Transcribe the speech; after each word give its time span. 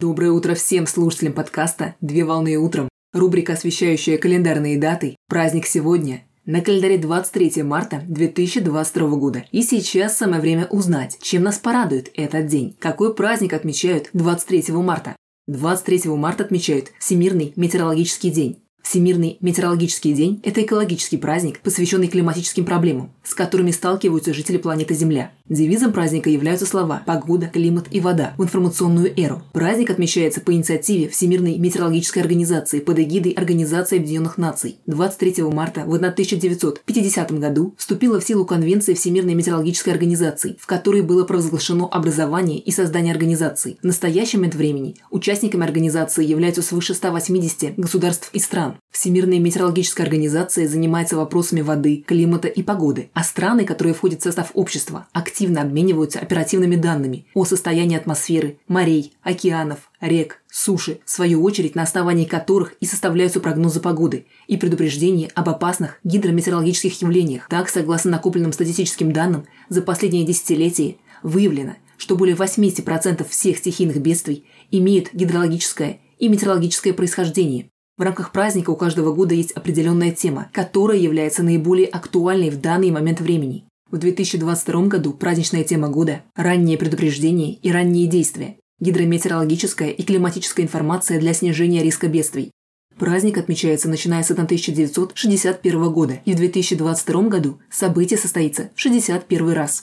Доброе 0.00 0.30
утро 0.30 0.54
всем 0.54 0.86
слушателям 0.86 1.32
подкаста 1.32 1.96
«Две 2.00 2.24
волны 2.24 2.56
утром». 2.56 2.88
Рубрика, 3.12 3.54
освещающая 3.54 4.16
календарные 4.16 4.78
даты. 4.78 5.16
Праздник 5.28 5.66
сегодня. 5.66 6.22
На 6.46 6.60
календаре 6.60 6.98
23 6.98 7.64
марта 7.64 8.04
2022 8.06 9.08
года. 9.16 9.44
И 9.50 9.62
сейчас 9.62 10.16
самое 10.16 10.40
время 10.40 10.66
узнать, 10.66 11.18
чем 11.20 11.42
нас 11.42 11.58
порадует 11.58 12.12
этот 12.14 12.46
день. 12.46 12.76
Какой 12.78 13.12
праздник 13.12 13.52
отмечают 13.52 14.10
23 14.12 14.72
марта? 14.74 15.16
23 15.48 16.12
марта 16.12 16.44
отмечают 16.44 16.92
Всемирный 17.00 17.52
метеорологический 17.56 18.30
день. 18.30 18.62
Всемирный 18.88 19.36
метеорологический 19.42 20.14
день– 20.14 20.40
это 20.44 20.62
экологический 20.62 21.18
праздник, 21.18 21.60
посвященный 21.60 22.08
климатическим 22.08 22.64
проблемам, 22.64 23.12
с 23.22 23.34
которыми 23.34 23.70
сталкиваются 23.70 24.32
жители 24.32 24.56
планеты 24.56 24.94
Земля. 24.94 25.30
Девизом 25.46 25.92
праздника 25.92 26.30
являются 26.30 26.64
слова 26.64 27.02
«погода», 27.04 27.48
«климат» 27.48 27.84
и 27.90 28.00
«вода» 28.00 28.32
в 28.38 28.44
информационную 28.44 29.12
эру. 29.20 29.42
Праздник 29.52 29.90
отмечается 29.90 30.40
по 30.40 30.54
инициативе 30.54 31.10
Всемирной 31.10 31.58
метеорологической 31.58 32.22
организации 32.22 32.80
под 32.80 32.98
эгидой 32.98 33.32
Организации 33.32 33.98
Объединенных 33.98 34.38
Наций. 34.38 34.78
23 34.86 35.42
марта 35.44 35.84
в 35.84 35.92
1950 35.94 37.32
году 37.38 37.74
вступила 37.76 38.20
в 38.20 38.24
силу 38.24 38.46
Конвенция 38.46 38.94
Всемирной 38.94 39.34
метеорологической 39.34 39.92
организации, 39.92 40.56
в 40.58 40.66
которой 40.66 41.02
было 41.02 41.24
провозглашено 41.24 41.86
образование 41.86 42.58
и 42.58 42.70
создание 42.70 43.12
организации. 43.12 43.76
В 43.82 43.84
настоящий 43.84 44.38
момент 44.38 44.54
времени 44.54 44.96
участниками 45.10 45.64
организации 45.64 46.24
являются 46.24 46.62
свыше 46.62 46.94
180 46.94 47.78
государств 47.78 48.30
и 48.32 48.38
стран. 48.38 48.77
Всемирная 48.98 49.38
метеорологическая 49.38 50.04
организация 50.04 50.66
занимается 50.66 51.16
вопросами 51.16 51.60
воды, 51.60 52.02
климата 52.04 52.48
и 52.48 52.64
погоды, 52.64 53.10
а 53.14 53.22
страны, 53.22 53.64
которые 53.64 53.94
входят 53.94 54.22
в 54.22 54.24
состав 54.24 54.50
общества, 54.54 55.06
активно 55.12 55.62
обмениваются 55.62 56.18
оперативными 56.18 56.74
данными 56.74 57.24
о 57.32 57.44
состоянии 57.44 57.96
атмосферы, 57.96 58.58
морей, 58.66 59.12
океанов, 59.22 59.92
рек, 60.00 60.42
суши, 60.50 60.98
в 61.04 61.10
свою 61.10 61.44
очередь 61.44 61.76
на 61.76 61.84
основании 61.84 62.24
которых 62.24 62.74
и 62.80 62.86
составляются 62.86 63.38
прогнозы 63.38 63.78
погоды 63.78 64.26
и 64.48 64.56
предупреждения 64.56 65.30
об 65.36 65.48
опасных 65.48 66.00
гидрометеорологических 66.02 67.00
явлениях. 67.00 67.46
Так, 67.48 67.68
согласно 67.68 68.10
накопленным 68.10 68.52
статистическим 68.52 69.12
данным, 69.12 69.46
за 69.68 69.82
последние 69.82 70.26
десятилетия 70.26 70.96
выявлено, 71.22 71.76
что 71.98 72.16
более 72.16 72.34
80% 72.34 73.24
всех 73.28 73.58
стихийных 73.58 73.98
бедствий 73.98 74.44
имеют 74.72 75.14
гидрологическое 75.14 76.00
и 76.18 76.28
метеорологическое 76.28 76.92
происхождение. 76.92 77.70
В 77.98 78.02
рамках 78.02 78.30
праздника 78.30 78.70
у 78.70 78.76
каждого 78.76 79.12
года 79.12 79.34
есть 79.34 79.50
определенная 79.50 80.12
тема, 80.12 80.48
которая 80.52 80.98
является 80.98 81.42
наиболее 81.42 81.88
актуальной 81.88 82.48
в 82.48 82.60
данный 82.60 82.92
момент 82.92 83.20
времени. 83.20 83.64
В 83.90 83.98
2022 83.98 84.86
году 84.86 85.12
праздничная 85.12 85.64
тема 85.64 85.88
года– 85.88 86.22
раннее 86.36 86.78
предупреждение 86.78 87.54
и 87.54 87.72
ранние 87.72 88.06
действия, 88.06 88.56
гидрометеорологическая 88.78 89.90
и 89.90 90.02
климатическая 90.04 90.64
информация 90.64 91.18
для 91.18 91.32
снижения 91.32 91.82
риска 91.82 92.06
бедствий. 92.06 92.52
Праздник 92.96 93.36
отмечается 93.36 93.88
начиная 93.88 94.22
с 94.22 94.30
1961 94.30 95.92
года, 95.92 96.20
и 96.24 96.34
в 96.34 96.36
2022 96.36 97.22
году 97.22 97.58
событие 97.68 98.18
состоится 98.18 98.70
в 98.76 98.80
61 98.80 99.50
раз. 99.50 99.82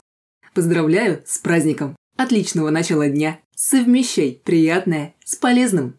Поздравляю 0.54 1.22
с 1.26 1.36
праздником! 1.38 1.94
Отличного 2.16 2.70
начала 2.70 3.10
дня! 3.10 3.40
Совмещай 3.54 4.40
приятное 4.42 5.14
с 5.22 5.36
полезным! 5.36 5.98